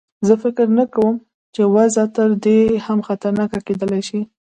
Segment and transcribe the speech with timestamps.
[0.27, 1.15] زه فکر نه کوم
[1.53, 4.21] چې وضع تر دې هم خطرناکه کېدلای شي.